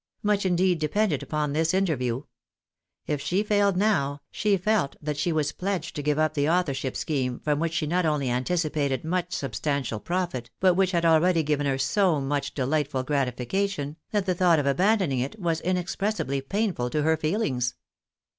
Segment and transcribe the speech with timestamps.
[0.23, 2.23] Much indeed depended upon this interview.
[3.05, 6.97] If she failed now, she felt that she was pledged to give up the authorship
[6.97, 11.67] scheme, from which she not only anticipated much substantial profit, but which had already given
[11.67, 16.89] her so much delightful gratifi cation, that the thought of abandoning it was inexpressibly painful
[16.89, 17.75] to her feelings.